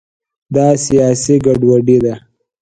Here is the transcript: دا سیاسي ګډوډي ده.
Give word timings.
دا 0.55 0.67
سیاسي 0.85 1.35
ګډوډي 1.45 1.97
ده. 2.03 2.15